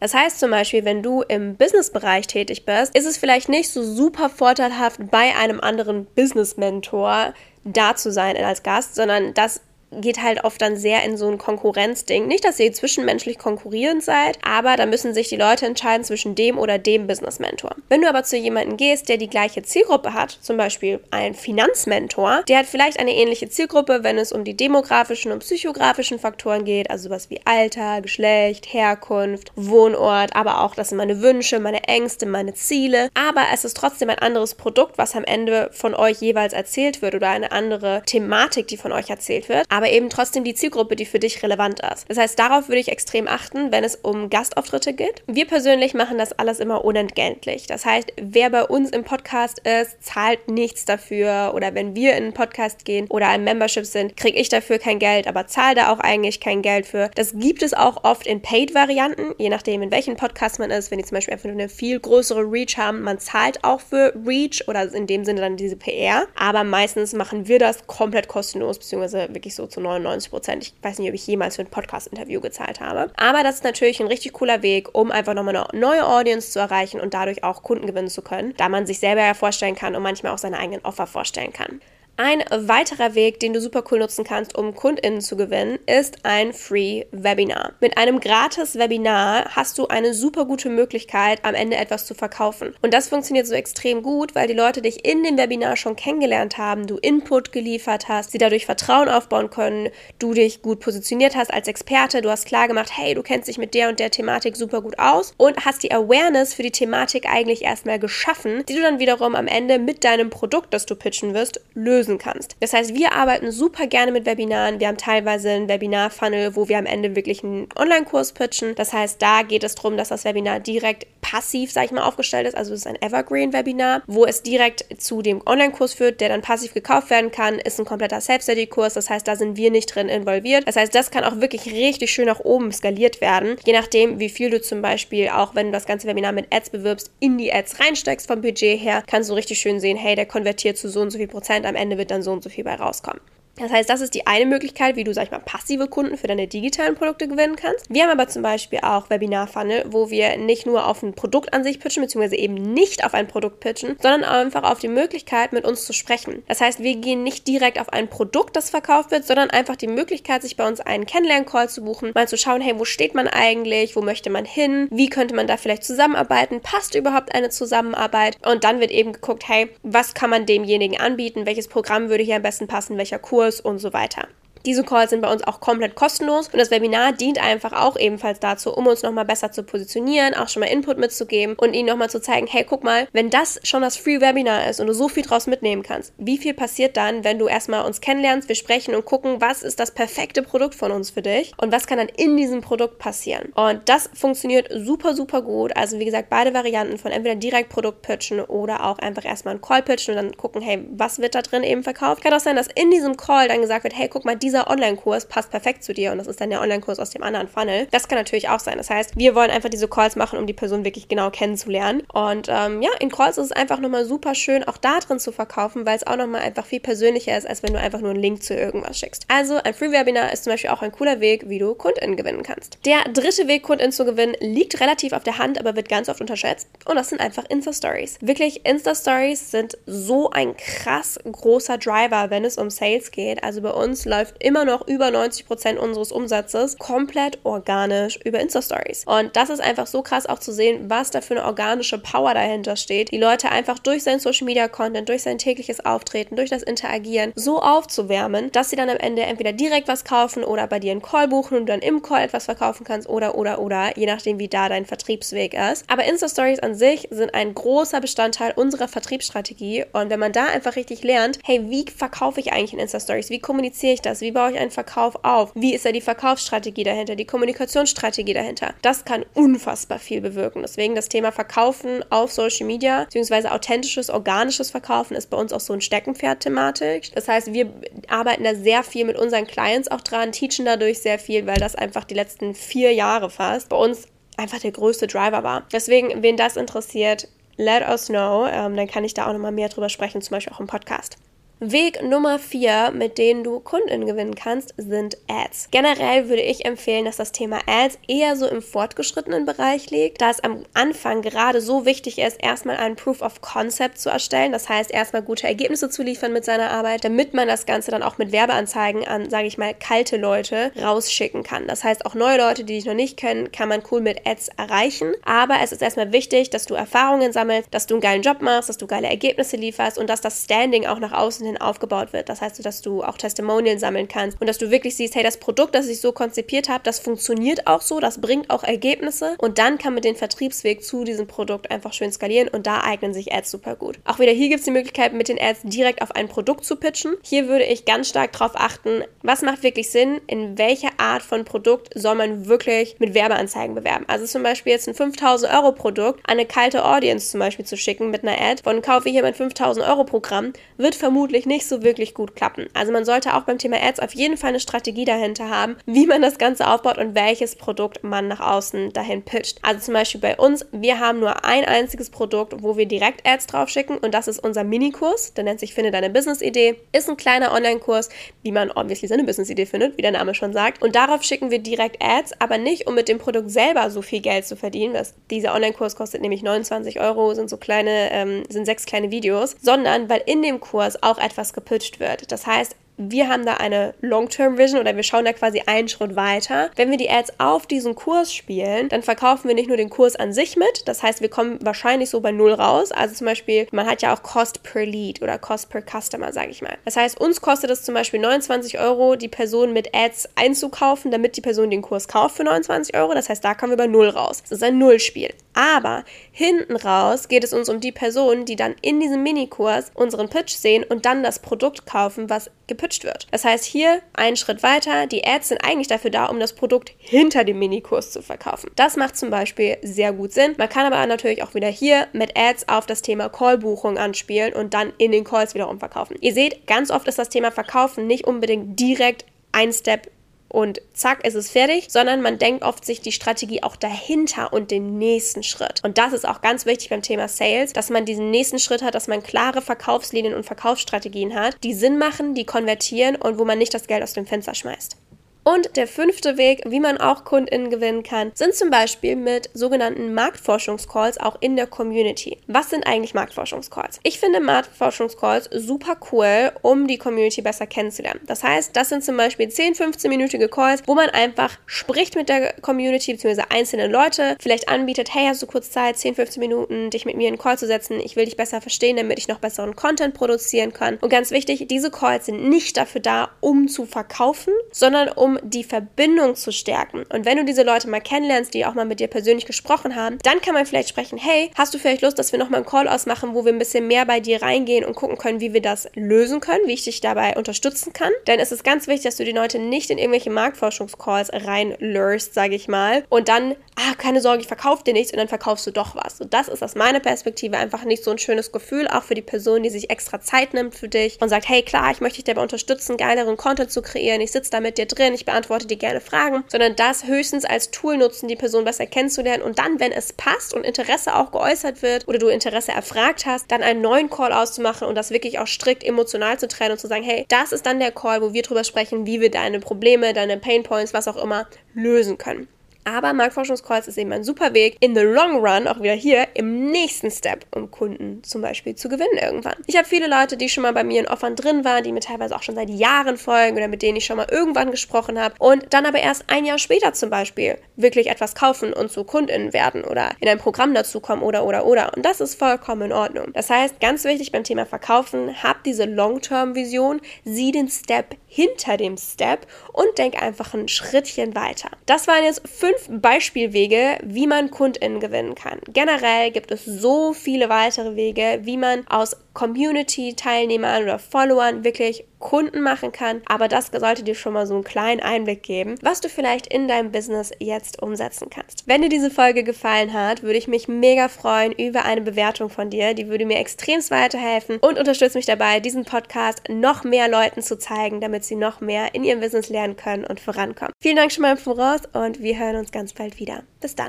Das 0.00 0.14
heißt 0.14 0.40
zum 0.40 0.50
Beispiel, 0.50 0.84
wenn 0.84 1.02
du 1.02 1.22
im 1.22 1.56
Businessbereich 1.56 2.26
tätig 2.26 2.64
bist, 2.64 2.96
ist 2.96 3.06
es 3.06 3.18
vielleicht 3.18 3.50
nicht 3.50 3.70
so 3.70 3.82
super 3.82 4.30
vorteilhaft, 4.30 5.10
bei 5.10 5.36
einem 5.36 5.60
anderen 5.60 6.06
Business-Mentor 6.06 7.34
da 7.64 7.94
zu 7.94 8.10
sein 8.10 8.36
als 8.38 8.62
Gast, 8.62 8.94
sondern 8.94 9.34
das 9.34 9.60
geht 9.92 10.22
halt 10.22 10.44
oft 10.44 10.60
dann 10.62 10.76
sehr 10.76 11.04
in 11.04 11.16
so 11.16 11.28
ein 11.28 11.38
Konkurrenzding. 11.38 12.26
Nicht, 12.26 12.44
dass 12.44 12.60
ihr 12.60 12.72
zwischenmenschlich 12.72 13.38
konkurrierend 13.38 14.02
seid, 14.02 14.38
aber 14.42 14.76
da 14.76 14.86
müssen 14.86 15.14
sich 15.14 15.28
die 15.28 15.36
Leute 15.36 15.66
entscheiden 15.66 16.04
zwischen 16.04 16.34
dem 16.34 16.58
oder 16.58 16.78
dem 16.78 17.06
Business-Mentor. 17.06 17.74
Wenn 17.88 18.02
du 18.02 18.08
aber 18.08 18.24
zu 18.24 18.36
jemandem 18.36 18.76
gehst, 18.76 19.08
der 19.08 19.16
die 19.16 19.30
gleiche 19.30 19.62
Zielgruppe 19.62 20.14
hat, 20.14 20.38
zum 20.40 20.56
Beispiel 20.56 21.00
ein 21.10 21.34
Finanzmentor, 21.34 22.42
der 22.48 22.58
hat 22.58 22.66
vielleicht 22.66 23.00
eine 23.00 23.14
ähnliche 23.14 23.48
Zielgruppe, 23.48 24.00
wenn 24.02 24.18
es 24.18 24.32
um 24.32 24.44
die 24.44 24.56
demografischen 24.56 25.32
und 25.32 25.40
psychografischen 25.40 26.18
Faktoren 26.18 26.64
geht, 26.64 26.90
also 26.90 27.08
sowas 27.08 27.30
wie 27.30 27.40
Alter, 27.44 28.00
Geschlecht, 28.00 28.72
Herkunft, 28.72 29.52
Wohnort, 29.56 30.34
aber 30.36 30.62
auch 30.62 30.74
das 30.74 30.90
sind 30.90 30.98
meine 30.98 31.20
Wünsche, 31.20 31.58
meine 31.58 31.84
Ängste, 31.84 32.26
meine 32.26 32.54
Ziele. 32.54 33.08
Aber 33.14 33.42
es 33.52 33.64
ist 33.64 33.76
trotzdem 33.76 34.10
ein 34.10 34.18
anderes 34.18 34.54
Produkt, 34.54 34.98
was 34.98 35.16
am 35.16 35.24
Ende 35.24 35.70
von 35.72 35.94
euch 35.94 36.20
jeweils 36.20 36.52
erzählt 36.52 37.02
wird 37.02 37.14
oder 37.14 37.30
eine 37.30 37.52
andere 37.52 38.02
Thematik, 38.06 38.68
die 38.68 38.76
von 38.76 38.92
euch 38.92 39.10
erzählt 39.10 39.48
wird. 39.48 39.64
Aber 39.68 39.79
aber 39.80 39.90
eben 39.90 40.10
trotzdem 40.10 40.44
die 40.44 40.52
Zielgruppe, 40.52 40.94
die 40.94 41.06
für 41.06 41.18
dich 41.18 41.42
relevant 41.42 41.80
ist. 41.80 42.04
Das 42.06 42.18
heißt, 42.18 42.38
darauf 42.38 42.68
würde 42.68 42.80
ich 42.80 42.88
extrem 42.88 43.26
achten, 43.26 43.72
wenn 43.72 43.82
es 43.82 43.96
um 43.96 44.28
Gastauftritte 44.28 44.92
geht. 44.92 45.22
Wir 45.26 45.46
persönlich 45.46 45.94
machen 45.94 46.18
das 46.18 46.38
alles 46.38 46.60
immer 46.60 46.84
unentgeltlich. 46.84 47.66
Das 47.66 47.86
heißt, 47.86 48.12
wer 48.20 48.50
bei 48.50 48.64
uns 48.64 48.90
im 48.90 49.04
Podcast 49.04 49.60
ist, 49.60 50.04
zahlt 50.04 50.50
nichts 50.50 50.84
dafür 50.84 51.52
oder 51.54 51.74
wenn 51.74 51.96
wir 51.96 52.14
in 52.14 52.24
einen 52.24 52.34
Podcast 52.34 52.84
gehen 52.84 53.06
oder 53.08 53.28
ein 53.28 53.42
Membership 53.42 53.86
sind, 53.86 54.18
kriege 54.18 54.38
ich 54.38 54.50
dafür 54.50 54.78
kein 54.78 54.98
Geld, 54.98 55.26
aber 55.26 55.46
zahle 55.46 55.76
da 55.76 55.92
auch 55.94 56.00
eigentlich 56.00 56.40
kein 56.40 56.60
Geld 56.60 56.84
für. 56.84 57.10
Das 57.14 57.32
gibt 57.34 57.62
es 57.62 57.72
auch 57.72 58.04
oft 58.04 58.26
in 58.26 58.42
Paid-Varianten, 58.42 59.34
je 59.38 59.48
nachdem, 59.48 59.80
in 59.80 59.90
welchem 59.90 60.16
Podcast 60.16 60.58
man 60.58 60.70
ist. 60.70 60.90
Wenn 60.90 60.98
die 60.98 61.06
zum 61.06 61.14
Beispiel 61.14 61.32
einfach 61.32 61.48
nur 61.48 61.58
eine 61.58 61.70
viel 61.70 61.98
größere 61.98 62.42
Reach 62.42 62.76
haben, 62.76 63.00
man 63.00 63.18
zahlt 63.18 63.64
auch 63.64 63.80
für 63.80 64.12
Reach 64.26 64.68
oder 64.68 64.92
in 64.92 65.06
dem 65.06 65.24
Sinne 65.24 65.40
dann 65.40 65.56
diese 65.56 65.76
PR. 65.76 66.26
Aber 66.38 66.64
meistens 66.64 67.14
machen 67.14 67.48
wir 67.48 67.58
das 67.58 67.86
komplett 67.86 68.28
kostenlos, 68.28 68.78
beziehungsweise 68.78 69.28
wirklich 69.32 69.54
so 69.54 69.69
zu 69.70 69.80
99 69.80 70.30
Prozent. 70.30 70.62
Ich 70.62 70.74
weiß 70.82 70.98
nicht, 70.98 71.08
ob 71.08 71.14
ich 71.14 71.26
jemals 71.26 71.56
für 71.56 71.62
ein 71.62 71.70
Podcast-Interview 71.70 72.40
gezahlt 72.40 72.80
habe. 72.80 73.10
Aber 73.16 73.42
das 73.42 73.56
ist 73.56 73.64
natürlich 73.64 74.00
ein 74.00 74.06
richtig 74.06 74.32
cooler 74.32 74.62
Weg, 74.62 74.94
um 74.94 75.10
einfach 75.10 75.34
nochmal 75.34 75.56
eine 75.56 75.78
neue 75.78 76.06
Audience 76.06 76.50
zu 76.50 76.58
erreichen 76.58 77.00
und 77.00 77.14
dadurch 77.14 77.44
auch 77.44 77.62
Kunden 77.62 77.86
gewinnen 77.86 78.08
zu 78.08 78.22
können, 78.22 78.54
da 78.56 78.68
man 78.68 78.86
sich 78.86 79.00
selber 79.00 79.22
ja 79.22 79.34
vorstellen 79.34 79.74
kann 79.74 79.94
und 79.96 80.02
manchmal 80.02 80.32
auch 80.32 80.38
seine 80.38 80.58
eigenen 80.58 80.84
Offer 80.84 81.06
vorstellen 81.06 81.52
kann. 81.52 81.80
Ein 82.22 82.44
weiterer 82.50 83.14
Weg, 83.14 83.40
den 83.40 83.54
du 83.54 83.62
super 83.62 83.82
cool 83.90 84.00
nutzen 84.00 84.24
kannst, 84.24 84.54
um 84.54 84.74
KundInnen 84.74 85.22
zu 85.22 85.38
gewinnen, 85.38 85.78
ist 85.86 86.18
ein 86.22 86.52
Free 86.52 87.06
Webinar. 87.12 87.72
Mit 87.80 87.96
einem 87.96 88.20
gratis 88.20 88.78
Webinar 88.78 89.46
hast 89.56 89.78
du 89.78 89.86
eine 89.86 90.12
super 90.12 90.44
gute 90.44 90.68
Möglichkeit, 90.68 91.42
am 91.46 91.54
Ende 91.54 91.78
etwas 91.78 92.04
zu 92.04 92.12
verkaufen. 92.12 92.74
Und 92.82 92.92
das 92.92 93.08
funktioniert 93.08 93.46
so 93.46 93.54
extrem 93.54 94.02
gut, 94.02 94.34
weil 94.34 94.48
die 94.48 94.52
Leute 94.52 94.82
dich 94.82 95.06
in 95.06 95.24
dem 95.24 95.38
Webinar 95.38 95.78
schon 95.78 95.96
kennengelernt 95.96 96.58
haben, 96.58 96.86
du 96.86 96.98
Input 96.98 97.52
geliefert 97.52 98.08
hast, 98.08 98.32
sie 98.32 98.38
dadurch 98.38 98.66
Vertrauen 98.66 99.08
aufbauen 99.08 99.48
können, 99.48 99.88
du 100.18 100.34
dich 100.34 100.60
gut 100.60 100.80
positioniert 100.80 101.34
hast 101.34 101.50
als 101.50 101.68
Experte, 101.68 102.20
du 102.20 102.28
hast 102.28 102.44
klar 102.44 102.68
gemacht, 102.68 102.90
hey, 102.94 103.14
du 103.14 103.22
kennst 103.22 103.48
dich 103.48 103.56
mit 103.56 103.72
der 103.72 103.88
und 103.88 103.98
der 103.98 104.10
Thematik 104.10 104.56
super 104.56 104.82
gut 104.82 104.98
aus 104.98 105.32
und 105.38 105.64
hast 105.64 105.82
die 105.84 105.92
Awareness 105.92 106.52
für 106.52 106.64
die 106.64 106.70
Thematik 106.70 107.24
eigentlich 107.26 107.62
erstmal 107.62 107.98
geschaffen, 107.98 108.62
die 108.68 108.74
du 108.74 108.82
dann 108.82 108.98
wiederum 108.98 109.34
am 109.34 109.46
Ende 109.46 109.78
mit 109.78 110.04
deinem 110.04 110.28
Produkt, 110.28 110.74
das 110.74 110.84
du 110.84 110.94
pitchen 110.94 111.32
wirst, 111.32 111.62
lösen 111.72 112.09
lösen 112.10 112.18
kannst. 112.18 112.56
Das 112.60 112.72
heißt, 112.72 112.94
wir 112.94 113.12
arbeiten 113.12 113.50
super 113.50 113.86
gerne 113.86 114.12
mit 114.12 114.26
Webinaren. 114.26 114.80
Wir 114.80 114.88
haben 114.88 114.96
teilweise 114.96 115.50
einen 115.50 115.68
Webinar-Funnel, 115.68 116.56
wo 116.56 116.68
wir 116.68 116.78
am 116.78 116.86
Ende 116.86 117.16
wirklich 117.16 117.44
einen 117.44 117.68
Online-Kurs 117.76 118.32
pitchen. 118.32 118.74
Das 118.74 118.92
heißt, 118.92 119.20
da 119.22 119.42
geht 119.42 119.64
es 119.64 119.74
darum, 119.74 119.96
dass 119.96 120.08
das 120.08 120.24
Webinar 120.24 120.60
direkt 120.60 121.06
passiv, 121.20 121.70
sag 121.70 121.84
ich 121.84 121.90
mal, 121.92 122.02
aufgestellt 122.02 122.46
ist. 122.46 122.56
Also 122.56 122.72
es 122.72 122.80
ist 122.80 122.86
ein 122.86 123.00
Evergreen-Webinar, 123.00 124.02
wo 124.06 124.24
es 124.24 124.42
direkt 124.42 124.84
zu 125.00 125.22
dem 125.22 125.40
Online-Kurs 125.46 125.94
führt, 125.94 126.20
der 126.20 126.28
dann 126.28 126.42
passiv 126.42 126.74
gekauft 126.74 127.10
werden 127.10 127.30
kann. 127.30 127.58
Ist 127.58 127.78
ein 127.78 127.84
kompletter 127.84 128.20
Self-Study-Kurs. 128.20 128.94
Das 128.94 129.10
heißt, 129.10 129.26
da 129.28 129.36
sind 129.36 129.56
wir 129.56 129.70
nicht 129.70 129.94
drin 129.94 130.08
involviert. 130.08 130.66
Das 130.66 130.76
heißt, 130.76 130.94
das 130.94 131.10
kann 131.10 131.24
auch 131.24 131.40
wirklich 131.40 131.66
richtig 131.66 132.10
schön 132.10 132.26
nach 132.26 132.40
oben 132.40 132.72
skaliert 132.72 133.20
werden. 133.20 133.56
Je 133.64 133.72
nachdem, 133.72 134.18
wie 134.18 134.28
viel 134.28 134.50
du 134.50 134.60
zum 134.60 134.82
Beispiel, 134.82 135.28
auch 135.28 135.54
wenn 135.54 135.66
du 135.66 135.72
das 135.72 135.86
ganze 135.86 136.08
Webinar 136.08 136.32
mit 136.32 136.52
Ads 136.52 136.70
bewirbst, 136.70 137.10
in 137.20 137.38
die 137.38 137.52
Ads 137.52 137.80
reinsteigst 137.80 138.26
vom 138.26 138.40
Budget 138.40 138.80
her, 138.80 139.02
kannst 139.06 139.30
du 139.30 139.34
richtig 139.34 139.58
schön 139.58 139.78
sehen, 139.78 139.96
hey, 139.96 140.16
der 140.16 140.26
konvertiert 140.26 140.78
zu 140.78 140.88
so 140.88 141.00
und 141.00 141.10
so 141.10 141.18
viel 141.18 141.28
Prozent 141.28 141.66
am 141.66 141.76
Ende 141.76 141.96
wird 142.00 142.10
dann 142.10 142.22
so 142.22 142.32
und 142.32 142.42
so 142.42 142.48
viel 142.48 142.64
bei 142.64 142.74
rauskommen. 142.74 143.20
Das 143.60 143.70
heißt, 143.70 143.90
das 143.90 144.00
ist 144.00 144.14
die 144.14 144.26
eine 144.26 144.46
Möglichkeit, 144.46 144.96
wie 144.96 145.04
du, 145.04 145.12
sag 145.12 145.24
ich 145.24 145.30
mal, 145.30 145.38
passive 145.38 145.86
Kunden 145.86 146.16
für 146.16 146.26
deine 146.26 146.46
digitalen 146.46 146.94
Produkte 146.94 147.28
gewinnen 147.28 147.56
kannst. 147.56 147.86
Wir 147.90 148.04
haben 148.04 148.10
aber 148.10 148.26
zum 148.26 148.42
Beispiel 148.42 148.80
auch 148.82 149.10
Webinar-Funnel, 149.10 149.84
wo 149.88 150.08
wir 150.08 150.38
nicht 150.38 150.66
nur 150.66 150.86
auf 150.86 151.02
ein 151.02 151.12
Produkt 151.12 151.52
an 151.52 151.62
sich 151.62 151.78
pitchen, 151.78 152.02
beziehungsweise 152.02 152.36
eben 152.36 152.54
nicht 152.54 153.04
auf 153.04 153.12
ein 153.12 153.28
Produkt 153.28 153.60
pitchen, 153.60 153.96
sondern 154.00 154.24
einfach 154.24 154.62
auf 154.62 154.78
die 154.78 154.88
Möglichkeit, 154.88 155.52
mit 155.52 155.66
uns 155.66 155.84
zu 155.84 155.92
sprechen. 155.92 156.42
Das 156.48 156.62
heißt, 156.62 156.82
wir 156.82 156.96
gehen 156.96 157.22
nicht 157.22 157.46
direkt 157.46 157.78
auf 157.78 157.92
ein 157.92 158.08
Produkt, 158.08 158.56
das 158.56 158.70
verkauft 158.70 159.10
wird, 159.10 159.26
sondern 159.26 159.50
einfach 159.50 159.76
die 159.76 159.88
Möglichkeit, 159.88 160.40
sich 160.40 160.56
bei 160.56 160.66
uns 160.66 160.80
einen 160.80 161.04
Kennenlern-Call 161.04 161.68
zu 161.68 161.84
buchen, 161.84 162.12
mal 162.14 162.28
zu 162.28 162.38
schauen, 162.38 162.62
hey, 162.62 162.78
wo 162.78 162.86
steht 162.86 163.14
man 163.14 163.28
eigentlich, 163.28 163.94
wo 163.94 164.00
möchte 164.00 164.30
man 164.30 164.46
hin, 164.46 164.88
wie 164.90 165.10
könnte 165.10 165.34
man 165.34 165.46
da 165.46 165.58
vielleicht 165.58 165.84
zusammenarbeiten, 165.84 166.62
passt 166.62 166.94
überhaupt 166.94 167.34
eine 167.34 167.50
Zusammenarbeit? 167.50 168.38
Und 168.42 168.64
dann 168.64 168.80
wird 168.80 168.90
eben 168.90 169.12
geguckt, 169.12 169.46
hey, 169.46 169.68
was 169.82 170.14
kann 170.14 170.30
man 170.30 170.46
demjenigen 170.46 170.98
anbieten, 170.98 171.44
welches 171.44 171.68
Programm 171.68 172.08
würde 172.08 172.24
hier 172.24 172.36
am 172.36 172.42
besten 172.42 172.66
passen, 172.66 172.96
welcher 172.96 173.18
Kurs 173.18 173.49
und 173.58 173.80
so 173.80 173.92
weiter. 173.92 174.28
Diese 174.66 174.84
Calls 174.84 175.10
sind 175.10 175.22
bei 175.22 175.32
uns 175.32 175.42
auch 175.44 175.60
komplett 175.60 175.94
kostenlos 175.94 176.48
und 176.48 176.58
das 176.58 176.70
Webinar 176.70 177.12
dient 177.12 177.42
einfach 177.42 177.72
auch 177.72 177.96
ebenfalls 177.96 178.40
dazu, 178.40 178.74
um 178.74 178.86
uns 178.86 179.02
nochmal 179.02 179.24
besser 179.24 179.52
zu 179.52 179.62
positionieren, 179.62 180.34
auch 180.34 180.48
schon 180.48 180.60
mal 180.60 180.66
Input 180.66 180.98
mitzugeben 180.98 181.54
und 181.56 181.72
Ihnen 181.72 181.88
nochmal 181.88 182.10
zu 182.10 182.20
zeigen, 182.20 182.46
hey, 182.46 182.64
guck 182.68 182.84
mal, 182.84 183.08
wenn 183.12 183.30
das 183.30 183.58
schon 183.62 183.82
das 183.82 183.96
Free 183.96 184.20
Webinar 184.20 184.68
ist 184.68 184.80
und 184.80 184.86
du 184.86 184.92
so 184.92 185.08
viel 185.08 185.22
draus 185.22 185.46
mitnehmen 185.46 185.82
kannst, 185.82 186.12
wie 186.18 186.36
viel 186.36 186.52
passiert 186.52 186.96
dann, 186.96 187.24
wenn 187.24 187.38
du 187.38 187.48
erstmal 187.48 187.86
uns 187.86 188.00
kennenlernst, 188.00 188.48
wir 188.48 188.56
sprechen 188.56 188.94
und 188.94 189.04
gucken, 189.04 189.40
was 189.40 189.62
ist 189.62 189.80
das 189.80 189.92
perfekte 189.92 190.42
Produkt 190.42 190.74
von 190.74 190.92
uns 190.92 191.10
für 191.10 191.22
dich 191.22 191.52
und 191.56 191.72
was 191.72 191.86
kann 191.86 191.98
dann 191.98 192.08
in 192.08 192.36
diesem 192.36 192.60
Produkt 192.60 192.98
passieren. 192.98 193.52
Und 193.54 193.88
das 193.88 194.10
funktioniert 194.12 194.68
super, 194.74 195.14
super 195.14 195.42
gut. 195.42 195.74
Also 195.76 195.98
wie 195.98 196.04
gesagt, 196.04 196.28
beide 196.28 196.52
Varianten 196.52 196.98
von 196.98 197.12
entweder 197.12 197.34
direkt 197.34 197.70
Produkt 197.70 198.02
pitchen 198.02 198.40
oder 198.40 198.84
auch 198.84 198.98
einfach 198.98 199.24
erstmal 199.24 199.54
einen 199.54 199.62
Call 199.62 199.82
pitchen 199.82 200.16
und 200.16 200.22
dann 200.22 200.36
gucken, 200.36 200.60
hey, 200.60 200.84
was 200.92 201.18
wird 201.18 201.34
da 201.34 201.42
drin 201.42 201.62
eben 201.62 201.82
verkauft. 201.82 202.22
Kann 202.22 202.34
auch 202.34 202.40
sein, 202.40 202.56
dass 202.56 202.68
in 202.74 202.90
diesem 202.90 203.16
Call 203.16 203.48
dann 203.48 203.60
gesagt 203.62 203.84
wird, 203.84 203.96
hey, 203.96 204.08
guck 204.08 204.24
mal, 204.24 204.36
die 204.36 204.49
dieser 204.50 204.68
Online-Kurs 204.68 205.26
passt 205.26 205.50
perfekt 205.50 205.84
zu 205.84 205.94
dir 205.94 206.10
und 206.12 206.18
das 206.18 206.26
ist 206.26 206.40
dann 206.40 206.50
der 206.50 206.60
Online-Kurs 206.60 206.98
aus 206.98 207.10
dem 207.10 207.22
anderen 207.22 207.48
Funnel. 207.48 207.86
Das 207.90 208.08
kann 208.08 208.18
natürlich 208.18 208.48
auch 208.48 208.58
sein. 208.58 208.78
Das 208.78 208.90
heißt, 208.90 209.16
wir 209.16 209.34
wollen 209.34 209.50
einfach 209.50 209.68
diese 209.68 209.88
Calls 209.88 210.16
machen, 210.16 210.38
um 210.38 210.46
die 210.46 210.52
Person 210.52 210.84
wirklich 210.84 211.08
genau 211.08 211.30
kennenzulernen. 211.30 212.02
Und 212.12 212.48
ähm, 212.48 212.82
ja, 212.82 212.90
in 212.98 213.10
Calls 213.10 213.38
ist 213.38 213.46
es 213.46 213.52
einfach 213.52 213.78
nochmal 213.78 214.04
super 214.04 214.34
schön, 214.34 214.64
auch 214.64 214.76
da 214.76 214.98
drin 214.98 215.20
zu 215.20 215.30
verkaufen, 215.30 215.86
weil 215.86 215.96
es 215.96 216.06
auch 216.06 216.16
nochmal 216.16 216.42
einfach 216.42 216.66
viel 216.66 216.80
persönlicher 216.80 217.36
ist, 217.38 217.46
als 217.46 217.62
wenn 217.62 217.72
du 217.72 217.78
einfach 217.78 218.00
nur 218.00 218.10
einen 218.10 218.20
Link 218.20 218.42
zu 218.42 218.54
irgendwas 218.54 218.98
schickst. 218.98 219.24
Also 219.28 219.56
ein 219.56 219.72
Free-Webinar 219.72 220.32
ist 220.32 220.44
zum 220.44 220.52
Beispiel 220.52 220.70
auch 220.70 220.82
ein 220.82 220.92
cooler 220.92 221.20
Weg, 221.20 221.48
wie 221.48 221.58
du 221.58 221.74
KundInnen 221.74 222.16
gewinnen 222.16 222.42
kannst. 222.42 222.78
Der 222.84 223.04
dritte 223.12 223.46
Weg, 223.46 223.62
KundInnen 223.62 223.92
zu 223.92 224.04
gewinnen, 224.04 224.34
liegt 224.40 224.80
relativ 224.80 225.12
auf 225.12 225.22
der 225.22 225.38
Hand, 225.38 225.60
aber 225.60 225.76
wird 225.76 225.88
ganz 225.88 226.08
oft 226.08 226.20
unterschätzt. 226.20 226.68
Und 226.86 226.96
das 226.96 227.08
sind 227.08 227.20
einfach 227.20 227.44
Insta-Stories. 227.48 228.18
Wirklich, 228.20 228.66
Insta-Stories 228.66 229.50
sind 229.52 229.78
so 229.86 230.30
ein 230.30 230.56
krass 230.56 231.18
großer 231.30 231.78
Driver, 231.78 232.30
wenn 232.30 232.44
es 232.44 232.58
um 232.58 232.70
Sales 232.70 233.10
geht. 233.12 233.44
Also 233.44 233.62
bei 233.62 233.70
uns 233.70 234.04
läuft 234.04 234.39
immer 234.40 234.64
noch 234.64 234.86
über 234.86 235.10
90 235.10 235.46
Prozent 235.46 235.78
unseres 235.78 236.12
Umsatzes 236.12 236.78
komplett 236.78 237.38
organisch 237.44 238.18
über 238.24 238.40
Insta-Stories. 238.40 239.04
Und 239.06 239.36
das 239.36 239.50
ist 239.50 239.60
einfach 239.60 239.86
so 239.86 240.02
krass 240.02 240.26
auch 240.26 240.38
zu 240.38 240.52
sehen, 240.52 240.88
was 240.88 241.10
da 241.10 241.20
für 241.20 241.34
eine 241.34 241.44
organische 241.44 241.98
Power 241.98 242.34
dahinter 242.34 242.76
steht. 242.76 243.10
Die 243.12 243.18
Leute 243.18 243.50
einfach 243.50 243.78
durch 243.78 244.02
sein 244.02 244.20
Social 244.20 244.46
Media 244.46 244.68
Content, 244.68 245.08
durch 245.08 245.22
sein 245.22 245.38
tägliches 245.38 245.84
Auftreten, 245.84 246.36
durch 246.36 246.50
das 246.50 246.62
Interagieren 246.62 247.32
so 247.34 247.60
aufzuwärmen, 247.60 248.50
dass 248.52 248.70
sie 248.70 248.76
dann 248.76 248.90
am 248.90 248.96
Ende 248.96 249.22
entweder 249.22 249.52
direkt 249.52 249.88
was 249.88 250.04
kaufen 250.04 250.44
oder 250.44 250.66
bei 250.66 250.78
dir 250.78 250.92
einen 250.92 251.02
Call 251.02 251.28
buchen 251.28 251.56
und 251.56 251.66
dann 251.66 251.80
im 251.80 252.02
Call 252.02 252.24
etwas 252.24 252.46
verkaufen 252.46 252.84
kannst 252.84 253.08
oder 253.08 253.34
oder 253.34 253.60
oder, 253.60 253.96
je 253.96 254.06
nachdem, 254.06 254.38
wie 254.38 254.48
da 254.48 254.68
dein 254.68 254.86
Vertriebsweg 254.86 255.54
ist. 255.54 255.84
Aber 255.88 256.04
Insta-Stories 256.04 256.60
an 256.60 256.74
sich 256.74 257.08
sind 257.10 257.34
ein 257.34 257.54
großer 257.54 258.00
Bestandteil 258.00 258.52
unserer 258.56 258.88
Vertriebsstrategie. 258.88 259.84
Und 259.92 260.10
wenn 260.10 260.20
man 260.20 260.32
da 260.32 260.46
einfach 260.46 260.76
richtig 260.76 261.02
lernt, 261.02 261.38
hey, 261.44 261.68
wie 261.68 261.84
verkaufe 261.90 262.40
ich 262.40 262.52
eigentlich 262.52 262.72
in 262.72 262.78
Insta-Stories? 262.78 263.30
Wie 263.30 263.40
kommuniziere 263.40 263.94
ich 263.94 264.02
das? 264.02 264.20
Wie 264.20 264.29
baue 264.30 264.52
ich 264.52 264.58
einen 264.58 264.70
Verkauf 264.70 265.24
auf? 265.24 265.52
Wie 265.54 265.74
ist 265.74 265.84
da 265.84 265.92
die 265.92 266.00
Verkaufsstrategie 266.00 266.84
dahinter? 266.84 267.16
Die 267.16 267.24
Kommunikationsstrategie 267.24 268.34
dahinter? 268.34 268.74
Das 268.82 269.04
kann 269.04 269.24
unfassbar 269.34 269.98
viel 269.98 270.20
bewirken. 270.20 270.62
Deswegen 270.62 270.94
das 270.94 271.08
Thema 271.08 271.32
Verkaufen 271.32 272.04
auf 272.10 272.32
Social 272.32 272.66
Media, 272.66 273.04
beziehungsweise 273.04 273.52
authentisches, 273.52 274.10
organisches 274.10 274.70
Verkaufen 274.70 275.16
ist 275.16 275.30
bei 275.30 275.36
uns 275.36 275.52
auch 275.52 275.60
so 275.60 275.72
ein 275.72 275.80
Steckenpferd-Thematik. 275.80 277.12
Das 277.14 277.28
heißt, 277.28 277.52
wir 277.52 277.72
arbeiten 278.08 278.44
da 278.44 278.54
sehr 278.54 278.82
viel 278.82 279.04
mit 279.04 279.18
unseren 279.18 279.46
Clients 279.46 279.90
auch 279.90 280.00
dran, 280.00 280.32
teachen 280.32 280.64
dadurch 280.64 281.00
sehr 281.00 281.18
viel, 281.18 281.46
weil 281.46 281.58
das 281.58 281.74
einfach 281.74 282.04
die 282.04 282.14
letzten 282.14 282.54
vier 282.54 282.92
Jahre 282.92 283.30
fast 283.30 283.68
bei 283.68 283.76
uns 283.76 284.06
einfach 284.36 284.58
der 284.58 284.72
größte 284.72 285.06
Driver 285.06 285.42
war. 285.42 285.66
Deswegen, 285.72 286.22
wen 286.22 286.36
das 286.36 286.56
interessiert, 286.56 287.28
let 287.56 287.86
us 287.86 288.06
know. 288.06 288.46
Ähm, 288.46 288.76
dann 288.76 288.88
kann 288.88 289.04
ich 289.04 289.14
da 289.14 289.26
auch 289.26 289.32
nochmal 289.32 289.52
mehr 289.52 289.68
drüber 289.68 289.88
sprechen, 289.88 290.22
zum 290.22 290.34
Beispiel 290.34 290.52
auch 290.52 290.60
im 290.60 290.66
Podcast. 290.66 291.16
Weg 291.62 292.02
Nummer 292.02 292.38
4, 292.38 292.90
mit 292.92 293.18
denen 293.18 293.44
du 293.44 293.60
Kunden 293.60 294.06
gewinnen 294.06 294.34
kannst, 294.34 294.72
sind 294.78 295.18
Ads. 295.28 295.68
Generell 295.70 296.30
würde 296.30 296.40
ich 296.40 296.64
empfehlen, 296.64 297.04
dass 297.04 297.18
das 297.18 297.32
Thema 297.32 297.58
Ads 297.66 297.98
eher 298.08 298.34
so 298.34 298.46
im 298.46 298.62
fortgeschrittenen 298.62 299.44
Bereich 299.44 299.90
liegt, 299.90 300.22
da 300.22 300.30
es 300.30 300.42
am 300.42 300.64
Anfang 300.72 301.20
gerade 301.20 301.60
so 301.60 301.84
wichtig 301.84 302.18
ist, 302.18 302.42
erstmal 302.42 302.78
einen 302.78 302.96
Proof 302.96 303.20
of 303.20 303.42
Concept 303.42 303.98
zu 303.98 304.08
erstellen. 304.08 304.52
Das 304.52 304.70
heißt, 304.70 304.90
erstmal 304.90 305.20
gute 305.20 305.46
Ergebnisse 305.48 305.90
zu 305.90 306.02
liefern 306.02 306.32
mit 306.32 306.46
seiner 306.46 306.70
Arbeit, 306.70 307.04
damit 307.04 307.34
man 307.34 307.46
das 307.46 307.66
Ganze 307.66 307.90
dann 307.90 308.02
auch 308.02 308.16
mit 308.16 308.32
Werbeanzeigen 308.32 309.06
an, 309.06 309.28
sage 309.28 309.46
ich 309.46 309.58
mal, 309.58 309.74
kalte 309.74 310.16
Leute 310.16 310.72
rausschicken 310.80 311.42
kann. 311.42 311.66
Das 311.66 311.84
heißt, 311.84 312.06
auch 312.06 312.14
neue 312.14 312.38
Leute, 312.38 312.64
die 312.64 312.76
dich 312.76 312.86
noch 312.86 312.94
nicht 312.94 313.18
kennen, 313.18 313.52
kann 313.52 313.68
man 313.68 313.82
cool 313.90 314.00
mit 314.00 314.26
Ads 314.26 314.48
erreichen. 314.56 315.12
Aber 315.26 315.56
es 315.62 315.72
ist 315.72 315.82
erstmal 315.82 316.10
wichtig, 316.10 316.48
dass 316.48 316.64
du 316.64 316.72
Erfahrungen 316.72 317.34
sammelst, 317.34 317.68
dass 317.70 317.86
du 317.86 317.96
einen 317.96 318.00
geilen 318.00 318.22
Job 318.22 318.40
machst, 318.40 318.70
dass 318.70 318.78
du 318.78 318.86
geile 318.86 319.08
Ergebnisse 319.08 319.56
lieferst 319.58 319.98
und 319.98 320.08
dass 320.08 320.22
das 320.22 320.44
Standing 320.44 320.86
auch 320.86 321.00
nach 321.00 321.12
außen 321.12 321.49
hin 321.49 321.49
aufgebaut 321.56 322.12
wird. 322.12 322.28
Das 322.28 322.40
heißt, 322.40 322.64
dass 322.64 322.82
du 322.82 323.02
auch 323.02 323.16
Testimonials 323.16 323.80
sammeln 323.80 324.08
kannst 324.08 324.40
und 324.40 324.46
dass 324.46 324.58
du 324.58 324.70
wirklich 324.70 324.96
siehst, 324.96 325.14
hey, 325.14 325.22
das 325.22 325.38
Produkt, 325.38 325.74
das 325.74 325.88
ich 325.88 326.00
so 326.00 326.12
konzipiert 326.12 326.68
habe, 326.68 326.82
das 326.84 326.98
funktioniert 326.98 327.66
auch 327.66 327.80
so, 327.80 328.00
das 328.00 328.20
bringt 328.20 328.50
auch 328.50 328.64
Ergebnisse 328.64 329.36
und 329.38 329.58
dann 329.58 329.78
kann 329.78 329.94
man 329.94 330.02
den 330.02 330.16
Vertriebsweg 330.16 330.82
zu 330.82 331.04
diesem 331.04 331.26
Produkt 331.26 331.70
einfach 331.70 331.92
schön 331.92 332.12
skalieren 332.12 332.48
und 332.48 332.66
da 332.66 332.82
eignen 332.82 333.14
sich 333.14 333.32
Ads 333.32 333.50
super 333.50 333.76
gut. 333.76 333.98
Auch 334.04 334.18
wieder 334.18 334.32
hier 334.32 334.48
gibt 334.48 334.60
es 334.60 334.64
die 334.64 334.70
Möglichkeit, 334.70 335.12
mit 335.12 335.28
den 335.28 335.40
Ads 335.40 335.60
direkt 335.64 336.02
auf 336.02 336.14
ein 336.14 336.28
Produkt 336.28 336.64
zu 336.64 336.76
pitchen. 336.76 337.16
Hier 337.22 337.48
würde 337.48 337.64
ich 337.64 337.84
ganz 337.84 338.08
stark 338.08 338.32
darauf 338.32 338.52
achten, 338.54 339.04
was 339.22 339.42
macht 339.42 339.62
wirklich 339.62 339.90
Sinn, 339.90 340.20
in 340.26 340.58
welcher 340.58 340.90
Art 340.98 341.22
von 341.22 341.44
Produkt 341.44 341.90
soll 341.94 342.14
man 342.14 342.46
wirklich 342.46 342.96
mit 342.98 343.14
Werbeanzeigen 343.14 343.74
bewerben. 343.74 344.04
Also 344.08 344.26
zum 344.26 344.42
Beispiel 344.42 344.72
jetzt 344.72 344.88
ein 344.88 344.94
5000 344.94 345.52
Euro 345.52 345.72
Produkt 345.72 346.20
an 346.26 346.40
eine 346.40 346.46
kalte 346.46 346.84
Audience 346.84 347.30
zum 347.30 347.40
Beispiel 347.40 347.64
zu 347.64 347.76
schicken 347.76 348.10
mit 348.10 348.22
einer 348.22 348.40
Ad 348.40 348.62
von 348.62 348.82
kaufe 348.82 349.10
hier 349.10 349.22
mein 349.22 349.34
5000 349.34 349.86
Euro 349.86 350.04
Programm, 350.04 350.52
wird 350.76 350.94
vermutlich 350.94 351.39
vermutlich 351.40 351.46
nicht 351.46 351.66
so 351.66 351.82
wirklich 351.82 352.14
gut 352.14 352.36
klappen. 352.36 352.66
Also 352.74 352.92
man 352.92 353.04
sollte 353.04 353.34
auch 353.34 353.42
beim 353.42 353.58
Thema 353.58 353.76
Ads 353.82 354.00
auf 354.00 354.14
jeden 354.14 354.36
Fall 354.36 354.50
eine 354.50 354.60
Strategie 354.60 355.04
dahinter 355.04 355.48
haben, 355.48 355.76
wie 355.86 356.06
man 356.06 356.22
das 356.22 356.38
Ganze 356.38 356.66
aufbaut 356.66 356.98
und 356.98 357.14
welches 357.14 357.56
Produkt 357.56 358.02
man 358.04 358.28
nach 358.28 358.40
außen 358.40 358.92
dahin 358.92 359.22
pitcht. 359.22 359.58
Also 359.62 359.80
zum 359.80 359.94
Beispiel 359.94 360.20
bei 360.20 360.36
uns, 360.36 360.66
wir 360.72 360.98
haben 360.98 361.20
nur 361.20 361.44
ein 361.44 361.64
einziges 361.64 362.10
Produkt, 362.10 362.62
wo 362.62 362.76
wir 362.76 362.86
direkt 362.86 363.26
Ads 363.26 363.46
draufschicken 363.46 363.98
und 363.98 364.12
das 364.12 364.28
ist 364.28 364.38
unser 364.38 364.64
Minikurs. 364.64 365.34
Der 365.34 365.44
nennt 365.44 365.60
sich 365.60 365.74
Finde 365.74 365.90
deine 365.90 366.10
Business-Idee. 366.10 366.76
Ist 366.92 367.08
ein 367.08 367.16
kleiner 367.16 367.52
Online-Kurs, 367.52 368.08
wie 368.42 368.52
man 368.52 368.70
obviously 368.70 369.08
seine 369.08 369.24
Business-Idee 369.24 369.66
findet, 369.66 369.96
wie 369.96 370.02
der 370.02 370.12
Name 370.12 370.34
schon 370.34 370.52
sagt. 370.52 370.82
Und 370.82 370.94
darauf 370.94 371.22
schicken 371.22 371.50
wir 371.50 371.60
direkt 371.60 372.02
Ads, 372.02 372.34
aber 372.40 372.58
nicht, 372.58 372.86
um 372.86 372.94
mit 372.94 373.08
dem 373.08 373.18
Produkt 373.18 373.50
selber 373.50 373.90
so 373.90 374.02
viel 374.02 374.20
Geld 374.20 374.46
zu 374.46 374.56
verdienen. 374.56 374.94
Das, 374.94 375.14
dieser 375.30 375.54
Online-Kurs 375.54 375.96
kostet 375.96 376.22
nämlich 376.22 376.42
29 376.42 377.00
Euro, 377.00 377.34
sind 377.34 377.48
so 377.48 377.56
kleine, 377.56 378.10
ähm, 378.12 378.42
sind 378.48 378.66
sechs 378.66 378.84
kleine 378.84 379.10
Videos, 379.10 379.56
sondern 379.60 380.08
weil 380.08 380.22
in 380.26 380.42
dem 380.42 380.60
Kurs 380.60 381.02
auch 381.02 381.18
etwas 381.30 381.52
gepitcht 381.52 382.00
wird. 382.00 382.30
Das 382.32 382.46
heißt, 382.46 382.76
wir 383.08 383.28
haben 383.28 383.46
da 383.46 383.54
eine 383.54 383.94
Long-Term-Vision 384.02 384.80
oder 384.80 384.94
wir 384.94 385.02
schauen 385.02 385.24
da 385.24 385.32
quasi 385.32 385.62
einen 385.64 385.88
Schritt 385.88 386.16
weiter. 386.16 386.70
Wenn 386.76 386.90
wir 386.90 386.98
die 386.98 387.08
Ads 387.08 387.32
auf 387.38 387.66
diesen 387.66 387.94
Kurs 387.94 388.34
spielen, 388.34 388.90
dann 388.90 389.02
verkaufen 389.02 389.48
wir 389.48 389.54
nicht 389.54 389.68
nur 389.68 389.78
den 389.78 389.88
Kurs 389.88 390.16
an 390.16 390.34
sich 390.34 390.56
mit, 390.56 390.86
das 390.86 391.02
heißt, 391.02 391.22
wir 391.22 391.30
kommen 391.30 391.58
wahrscheinlich 391.62 392.10
so 392.10 392.20
bei 392.20 392.30
Null 392.30 392.52
raus. 392.52 392.92
Also 392.92 393.14
zum 393.14 393.26
Beispiel, 393.26 393.66
man 393.72 393.86
hat 393.86 394.02
ja 394.02 394.14
auch 394.14 394.22
Cost 394.22 394.62
per 394.62 394.84
Lead 394.84 395.22
oder 395.22 395.38
Cost 395.38 395.70
per 395.70 395.82
Customer, 395.82 396.32
sage 396.32 396.50
ich 396.50 396.60
mal. 396.60 396.76
Das 396.84 396.96
heißt, 396.96 397.18
uns 397.18 397.40
kostet 397.40 397.70
es 397.70 397.84
zum 397.84 397.94
Beispiel 397.94 398.20
29 398.20 398.78
Euro, 398.78 399.16
die 399.16 399.28
Person 399.28 399.72
mit 399.72 399.94
Ads 399.94 400.28
einzukaufen, 400.34 401.10
damit 401.10 401.36
die 401.36 401.40
Person 401.40 401.70
den 401.70 401.82
Kurs 401.82 402.06
kauft 402.06 402.36
für 402.36 402.44
29 402.44 402.94
Euro. 402.96 403.14
Das 403.14 403.30
heißt, 403.30 403.42
da 403.44 403.54
kommen 403.54 403.72
wir 403.72 403.76
bei 403.78 403.86
Null 403.86 404.08
raus. 404.08 404.42
Das 404.42 404.52
ist 404.52 404.62
ein 404.62 404.78
Nullspiel. 404.78 405.30
Aber 405.54 406.04
hinten 406.32 406.76
raus 406.76 407.28
geht 407.28 407.44
es 407.44 407.52
uns 407.52 407.68
um 407.68 407.80
die 407.80 407.92
Personen, 407.92 408.44
die 408.44 408.56
dann 408.56 408.74
in 408.82 409.00
diesem 409.00 409.22
Minikurs 409.22 409.90
unseren 409.94 410.28
Pitch 410.28 410.52
sehen 410.52 410.84
und 410.84 411.06
dann 411.06 411.22
das 411.22 411.38
Produkt 411.38 411.86
kaufen, 411.86 412.30
was 412.30 412.50
gepitcht 412.70 413.04
wird. 413.04 413.26
Das 413.30 413.44
heißt, 413.44 413.64
hier 413.64 414.00
einen 414.14 414.36
Schritt 414.36 414.62
weiter, 414.62 415.06
die 415.06 415.26
Ads 415.26 415.48
sind 415.48 415.62
eigentlich 415.62 415.88
dafür 415.88 416.10
da, 416.10 416.26
um 416.26 416.40
das 416.40 416.54
Produkt 416.54 416.92
hinter 416.96 417.44
dem 417.44 417.58
Minikurs 417.58 418.12
zu 418.12 418.22
verkaufen. 418.22 418.70
Das 418.76 418.96
macht 418.96 419.18
zum 419.18 419.28
Beispiel 419.28 419.76
sehr 419.82 420.14
gut 420.14 420.32
Sinn. 420.32 420.54
Man 420.56 420.68
kann 420.68 420.90
aber 420.90 421.04
natürlich 421.06 421.42
auch 421.42 421.54
wieder 421.54 421.68
hier 421.68 422.06
mit 422.14 422.38
Ads 422.38 422.68
auf 422.68 422.86
das 422.86 423.02
Thema 423.02 423.28
Callbuchung 423.28 423.98
anspielen 423.98 424.54
und 424.54 424.72
dann 424.72 424.92
in 424.96 425.12
den 425.12 425.24
Calls 425.24 425.54
wiederum 425.54 425.80
verkaufen. 425.80 426.16
Ihr 426.20 426.32
seht, 426.32 426.66
ganz 426.66 426.90
oft 426.90 427.08
ist 427.08 427.18
das 427.18 427.28
Thema 427.28 427.50
Verkaufen 427.50 428.06
nicht 428.06 428.26
unbedingt 428.26 428.78
direkt 428.78 429.26
ein 429.52 429.72
Step 429.72 430.10
und 430.50 430.82
zack, 430.92 431.24
ist 431.24 431.36
es 431.36 431.50
fertig, 431.50 431.86
sondern 431.88 432.20
man 432.20 432.38
denkt 432.38 432.64
oft 432.64 432.84
sich 432.84 433.00
die 433.00 433.12
Strategie 433.12 433.62
auch 433.62 433.76
dahinter 433.76 434.52
und 434.52 434.70
den 434.70 434.98
nächsten 434.98 435.42
Schritt. 435.42 435.80
Und 435.84 435.96
das 435.96 436.12
ist 436.12 436.26
auch 436.26 436.42
ganz 436.42 436.66
wichtig 436.66 436.90
beim 436.90 437.02
Thema 437.02 437.28
Sales, 437.28 437.72
dass 437.72 437.88
man 437.88 438.04
diesen 438.04 438.30
nächsten 438.30 438.58
Schritt 438.58 438.82
hat, 438.82 438.94
dass 438.94 439.08
man 439.08 439.22
klare 439.22 439.62
Verkaufslinien 439.62 440.34
und 440.34 440.44
Verkaufsstrategien 440.44 441.34
hat, 441.34 441.56
die 441.62 441.74
Sinn 441.74 441.98
machen, 441.98 442.34
die 442.34 442.44
konvertieren 442.44 443.16
und 443.16 443.38
wo 443.38 443.44
man 443.44 443.58
nicht 443.58 443.72
das 443.72 443.86
Geld 443.86 444.02
aus 444.02 444.12
dem 444.12 444.26
Fenster 444.26 444.54
schmeißt. 444.54 444.96
Und 445.42 445.76
der 445.76 445.86
fünfte 445.86 446.36
Weg, 446.36 446.62
wie 446.66 446.80
man 446.80 446.98
auch 446.98 447.24
KundInnen 447.24 447.70
gewinnen 447.70 448.02
kann, 448.02 448.30
sind 448.34 448.54
zum 448.54 448.70
Beispiel 448.70 449.16
mit 449.16 449.48
sogenannten 449.54 450.12
Marktforschungscalls 450.12 451.18
auch 451.18 451.36
in 451.40 451.56
der 451.56 451.66
Community. 451.66 452.36
Was 452.46 452.70
sind 452.70 452.86
eigentlich 452.86 453.14
Marktforschungscalls? 453.14 454.00
Ich 454.02 454.20
finde 454.20 454.40
Marktforschungscalls 454.40 455.48
super 455.52 455.96
cool, 456.12 456.52
um 456.62 456.86
die 456.86 456.98
Community 456.98 457.40
besser 457.40 457.66
kennenzulernen. 457.66 458.20
Das 458.26 458.42
heißt, 458.42 458.76
das 458.76 458.90
sind 458.90 459.02
zum 459.02 459.16
Beispiel 459.16 459.48
10, 459.48 459.74
15-minütige 459.74 460.48
Calls, 460.48 460.82
wo 460.86 460.94
man 460.94 461.08
einfach 461.08 461.58
spricht 461.64 462.16
mit 462.16 462.28
der 462.28 462.52
Community 462.60 463.14
bzw. 463.14 463.44
einzelne 463.48 463.86
Leute, 463.86 464.36
vielleicht 464.40 464.68
anbietet, 464.68 465.14
hey, 465.14 465.26
hast 465.26 465.42
du 465.42 465.46
kurz 465.46 465.70
Zeit, 465.70 465.96
10, 465.98 466.16
15 466.16 466.40
Minuten, 466.40 466.90
dich 466.90 467.06
mit 467.06 467.16
mir 467.16 467.28
in 467.28 467.34
einen 467.34 467.38
Call 467.38 467.58
zu 467.58 467.66
setzen, 467.66 467.98
ich 467.98 468.14
will 468.14 468.26
dich 468.26 468.36
besser 468.36 468.60
verstehen, 468.60 468.96
damit 468.96 469.18
ich 469.18 469.28
noch 469.28 469.38
besseren 469.38 469.74
Content 469.74 470.14
produzieren 470.14 470.72
kann. 470.72 470.98
Und 471.00 471.08
ganz 471.08 471.30
wichtig, 471.30 471.66
diese 471.68 471.90
Calls 471.90 472.26
sind 472.26 472.48
nicht 472.48 472.76
dafür 472.76 473.00
da, 473.00 473.30
um 473.40 473.68
zu 473.68 473.86
verkaufen, 473.86 474.52
sondern 474.70 475.08
um 475.08 475.29
um 475.30 475.50
die 475.50 475.64
Verbindung 475.64 476.34
zu 476.34 476.52
stärken. 476.52 477.04
Und 477.12 477.24
wenn 477.24 477.36
du 477.36 477.44
diese 477.44 477.62
Leute 477.62 477.88
mal 477.88 478.00
kennenlernst, 478.00 478.54
die 478.54 478.66
auch 478.66 478.74
mal 478.74 478.84
mit 478.84 479.00
dir 479.00 479.08
persönlich 479.08 479.46
gesprochen 479.46 479.96
haben, 479.96 480.18
dann 480.22 480.40
kann 480.40 480.54
man 480.54 480.66
vielleicht 480.66 480.88
sprechen, 480.88 481.18
hey, 481.18 481.50
hast 481.54 481.74
du 481.74 481.78
vielleicht 481.78 482.02
Lust, 482.02 482.18
dass 482.18 482.32
wir 482.32 482.38
nochmal 482.38 482.60
einen 482.60 482.68
Call 482.68 482.88
ausmachen, 482.88 483.34
wo 483.34 483.44
wir 483.44 483.52
ein 483.52 483.58
bisschen 483.58 483.86
mehr 483.86 484.06
bei 484.06 484.20
dir 484.20 484.42
reingehen 484.42 484.84
und 484.84 484.94
gucken 484.94 485.18
können, 485.18 485.40
wie 485.40 485.52
wir 485.52 485.62
das 485.62 485.88
lösen 485.94 486.40
können, 486.40 486.66
wie 486.66 486.74
ich 486.74 486.84
dich 486.84 487.00
dabei 487.00 487.36
unterstützen 487.36 487.92
kann. 487.92 488.12
Denn 488.26 488.40
es 488.40 488.52
ist 488.52 488.64
ganz 488.64 488.86
wichtig, 488.86 489.04
dass 489.04 489.16
du 489.16 489.24
die 489.24 489.32
Leute 489.32 489.58
nicht 489.58 489.90
in 489.90 489.98
irgendwelche 489.98 490.30
Marktforschungscalls 490.30 491.30
reinlurst, 491.32 492.34
sage 492.34 492.54
ich 492.54 492.68
mal, 492.68 493.04
und 493.08 493.28
dann, 493.28 493.54
ah, 493.80 493.94
keine 493.96 494.20
Sorge, 494.20 494.42
ich 494.42 494.46
verkaufe 494.46 494.84
dir 494.84 494.92
nichts 494.92 495.12
und 495.12 495.18
dann 495.18 495.28
verkaufst 495.28 495.66
du 495.66 495.70
doch 495.70 495.94
was. 495.94 496.20
Und 496.20 496.34
das 496.34 496.48
ist 496.48 496.62
aus 496.62 496.74
meiner 496.74 497.00
Perspektive 497.00 497.56
einfach 497.56 497.84
nicht 497.84 498.04
so 498.04 498.10
ein 498.10 498.18
schönes 498.18 498.52
Gefühl, 498.52 498.88
auch 498.88 499.02
für 499.02 499.14
die 499.14 499.22
Person, 499.22 499.62
die 499.62 499.70
sich 499.70 499.90
extra 499.90 500.20
Zeit 500.20 500.54
nimmt 500.54 500.74
für 500.74 500.88
dich 500.88 501.18
und 501.20 501.28
sagt, 501.28 501.48
hey, 501.48 501.62
klar, 501.62 501.90
ich 501.90 502.00
möchte 502.00 502.16
dich 502.16 502.24
dabei 502.24 502.42
unterstützen, 502.42 502.96
geileren 502.96 503.36
Content 503.36 503.70
zu 503.70 503.82
kreieren, 503.82 504.20
ich 504.20 504.32
sitze 504.32 504.50
da 504.50 504.60
mit 504.60 504.78
dir 504.78 504.86
drin, 504.86 505.14
ich 505.14 505.24
beantworte 505.24 505.66
dir 505.66 505.76
gerne 505.76 506.00
Fragen, 506.00 506.44
sondern 506.48 506.76
das 506.76 507.06
höchstens 507.06 507.44
als 507.44 507.70
Tool 507.70 507.96
nutzen, 507.96 508.28
die 508.28 508.36
Person 508.36 508.64
besser 508.64 508.86
kennenzulernen 508.86 509.42
und 509.42 509.58
dann, 509.58 509.80
wenn 509.80 509.92
es 509.92 510.12
passt 510.12 510.54
und 510.54 510.64
Interesse 510.64 511.14
auch 511.14 511.32
geäußert 511.32 511.82
wird 511.82 512.08
oder 512.08 512.18
du 512.18 512.28
Interesse 512.28 512.72
erfragt 512.72 513.26
hast, 513.26 513.50
dann 513.50 513.62
einen 513.62 513.80
neuen 513.80 514.10
Call 514.10 514.32
auszumachen 514.32 514.86
und 514.86 514.94
das 514.94 515.10
wirklich 515.10 515.38
auch 515.38 515.46
strikt 515.46 515.84
emotional 515.84 516.38
zu 516.38 516.48
trennen 516.48 516.72
und 516.72 516.78
zu 516.78 516.88
sagen, 516.88 517.02
hey, 517.02 517.24
das 517.28 517.52
ist 517.52 517.66
dann 517.66 517.80
der 517.80 517.92
Call, 517.92 518.22
wo 518.22 518.32
wir 518.32 518.42
drüber 518.42 518.64
sprechen, 518.64 519.06
wie 519.06 519.20
wir 519.20 519.30
deine 519.30 519.60
Probleme, 519.60 520.12
deine 520.12 520.36
Painpoints, 520.36 520.94
was 520.94 521.08
auch 521.08 521.16
immer 521.16 521.46
lösen 521.74 522.18
können. 522.18 522.48
Aber 522.84 523.12
Marktforschungscalls 523.12 523.88
ist 523.88 523.98
eben 523.98 524.12
ein 524.12 524.24
super 524.24 524.54
Weg, 524.54 524.76
in 524.80 524.94
the 524.94 525.02
long 525.02 525.36
run, 525.44 525.68
auch 525.68 525.80
wieder 525.80 525.92
hier, 525.92 526.28
im 526.34 526.70
nächsten 526.70 527.10
Step, 527.10 527.44
um 527.54 527.70
Kunden 527.70 528.22
zum 528.24 528.42
Beispiel 528.42 528.74
zu 528.74 528.88
gewinnen 528.88 529.18
irgendwann. 529.20 529.56
Ich 529.66 529.76
habe 529.76 529.86
viele 529.86 530.08
Leute, 530.08 530.36
die 530.36 530.48
schon 530.48 530.62
mal 530.62 530.72
bei 530.72 530.84
mir 530.84 531.00
in 531.00 531.08
Offern 531.08 531.36
drin 531.36 531.64
waren, 531.64 531.84
die 531.84 531.92
mir 531.92 532.00
teilweise 532.00 532.34
auch 532.34 532.42
schon 532.42 532.54
seit 532.54 532.70
Jahren 532.70 533.16
folgen 533.16 533.56
oder 533.56 533.68
mit 533.68 533.82
denen 533.82 533.96
ich 533.96 534.06
schon 534.06 534.16
mal 534.16 534.26
irgendwann 534.30 534.70
gesprochen 534.70 535.20
habe 535.20 535.34
und 535.38 535.66
dann 535.70 535.86
aber 535.86 535.98
erst 535.98 536.24
ein 536.28 536.44
Jahr 536.44 536.58
später 536.58 536.92
zum 536.92 537.10
Beispiel 537.10 537.58
wirklich 537.76 538.08
etwas 538.08 538.34
kaufen 538.34 538.72
und 538.72 538.90
zu 538.90 539.04
KundInnen 539.04 539.52
werden 539.52 539.84
oder 539.84 540.10
in 540.20 540.28
ein 540.28 540.38
Programm 540.38 540.74
dazukommen 540.74 541.24
oder 541.24 541.44
oder 541.44 541.66
oder. 541.66 541.92
Und 541.96 542.04
das 542.04 542.20
ist 542.20 542.36
vollkommen 542.36 542.82
in 542.82 542.92
Ordnung. 542.92 543.32
Das 543.34 543.50
heißt, 543.50 543.80
ganz 543.80 544.04
wichtig 544.04 544.32
beim 544.32 544.44
Thema 544.44 544.66
Verkaufen, 544.66 545.42
hab 545.42 545.64
diese 545.64 545.84
Long-Term-Vision, 545.84 547.00
sieh 547.24 547.52
den 547.52 547.68
Step 547.68 548.16
hinter 548.26 548.76
dem 548.76 548.96
Step 548.96 549.46
und 549.72 549.98
denk 549.98 550.20
einfach 550.22 550.54
ein 550.54 550.68
Schrittchen 550.68 551.34
weiter. 551.34 551.70
Das 551.86 552.06
waren 552.06 552.24
jetzt 552.24 552.46
fünf 552.70 553.00
Beispielwege, 553.02 553.98
wie 554.02 554.26
man 554.26 554.50
KundInnen 554.50 555.00
gewinnen 555.00 555.34
kann. 555.34 555.60
Generell 555.72 556.30
gibt 556.30 556.50
es 556.50 556.64
so 556.64 557.12
viele 557.12 557.48
weitere 557.48 557.96
Wege, 557.96 558.40
wie 558.42 558.56
man 558.56 558.86
aus 558.88 559.16
Community-Teilnehmern 559.34 560.84
oder 560.84 560.98
Followern 560.98 561.64
wirklich 561.64 562.04
Kunden 562.20 562.60
machen 562.60 562.92
kann. 562.92 563.22
Aber 563.26 563.48
das 563.48 563.70
sollte 563.76 564.04
dir 564.04 564.14
schon 564.14 564.34
mal 564.34 564.46
so 564.46 564.54
einen 564.54 564.64
kleinen 564.64 565.00
Einblick 565.00 565.42
geben, 565.42 565.74
was 565.82 566.00
du 566.00 566.08
vielleicht 566.08 566.46
in 566.46 566.68
deinem 566.68 566.92
Business 566.92 567.32
jetzt 567.40 567.82
umsetzen 567.82 568.30
kannst. 568.30 568.62
Wenn 568.66 568.82
dir 568.82 568.88
diese 568.88 569.10
Folge 569.10 569.42
gefallen 569.42 569.92
hat, 569.92 570.22
würde 570.22 570.38
ich 570.38 570.46
mich 570.46 570.68
mega 570.68 571.08
freuen 571.08 571.52
über 571.52 571.84
eine 571.84 572.02
Bewertung 572.02 572.50
von 572.50 572.70
dir. 572.70 572.94
Die 572.94 573.08
würde 573.08 573.26
mir 573.26 573.38
extremst 573.38 573.90
weiterhelfen 573.90 574.58
und 574.58 574.78
unterstützt 574.78 575.16
mich 575.16 575.26
dabei, 575.26 575.60
diesen 575.60 575.84
Podcast 575.84 576.42
noch 576.48 576.84
mehr 576.84 577.08
Leuten 577.08 577.42
zu 577.42 577.58
zeigen, 577.58 578.00
damit 578.00 578.24
sie 578.24 578.36
noch 578.36 578.60
mehr 578.60 578.94
in 578.94 579.02
ihrem 579.02 579.20
Business 579.20 579.48
lernen 579.48 579.76
können 579.76 580.04
und 580.04 580.20
vorankommen. 580.20 580.72
Vielen 580.80 580.96
Dank 580.96 581.10
schon 581.12 581.22
mal 581.22 581.32
im 581.32 581.38
Voraus 581.38 581.80
und 581.92 582.22
wir 582.22 582.38
hören 582.38 582.56
uns 582.56 582.70
ganz 582.70 582.92
bald 582.92 583.18
wieder. 583.18 583.42
Bis 583.60 583.74
dann. 583.74 583.88